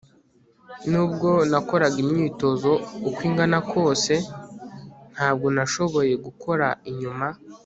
[0.89, 2.71] nubwo nakoraga imyitozo
[3.07, 4.13] uko ingana kose,
[5.13, 7.27] ntabwo nashoboye gukora inyuma